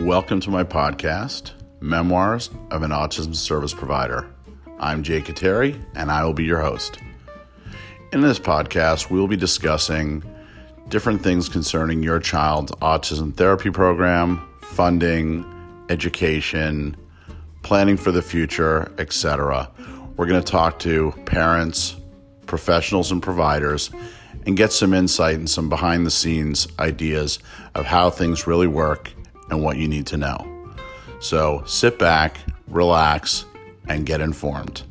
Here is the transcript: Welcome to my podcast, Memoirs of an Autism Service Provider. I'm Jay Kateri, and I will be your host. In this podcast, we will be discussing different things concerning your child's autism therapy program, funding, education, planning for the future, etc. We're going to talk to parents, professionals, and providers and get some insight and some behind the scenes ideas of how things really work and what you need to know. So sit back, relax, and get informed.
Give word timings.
Welcome 0.00 0.40
to 0.40 0.50
my 0.50 0.64
podcast, 0.64 1.50
Memoirs 1.80 2.48
of 2.70 2.82
an 2.82 2.90
Autism 2.90 3.34
Service 3.34 3.74
Provider. 3.74 4.32
I'm 4.78 5.02
Jay 5.02 5.20
Kateri, 5.20 5.78
and 5.94 6.10
I 6.10 6.24
will 6.24 6.32
be 6.32 6.44
your 6.44 6.62
host. 6.62 6.98
In 8.10 8.22
this 8.22 8.38
podcast, 8.38 9.10
we 9.10 9.20
will 9.20 9.28
be 9.28 9.36
discussing 9.36 10.24
different 10.88 11.22
things 11.22 11.50
concerning 11.50 12.02
your 12.02 12.18
child's 12.18 12.72
autism 12.80 13.36
therapy 13.36 13.70
program, 13.70 14.48
funding, 14.62 15.44
education, 15.90 16.96
planning 17.60 17.98
for 17.98 18.10
the 18.10 18.22
future, 18.22 18.90
etc. 18.96 19.70
We're 20.16 20.26
going 20.26 20.42
to 20.42 20.50
talk 20.50 20.78
to 20.78 21.12
parents, 21.26 21.94
professionals, 22.46 23.12
and 23.12 23.22
providers 23.22 23.90
and 24.46 24.56
get 24.56 24.72
some 24.72 24.94
insight 24.94 25.34
and 25.34 25.48
some 25.48 25.68
behind 25.68 26.06
the 26.06 26.10
scenes 26.10 26.68
ideas 26.78 27.38
of 27.74 27.84
how 27.84 28.08
things 28.08 28.46
really 28.46 28.66
work 28.66 29.12
and 29.50 29.62
what 29.62 29.76
you 29.76 29.88
need 29.88 30.06
to 30.06 30.16
know. 30.16 30.46
So 31.20 31.62
sit 31.66 31.98
back, 31.98 32.38
relax, 32.68 33.44
and 33.88 34.06
get 34.06 34.20
informed. 34.20 34.82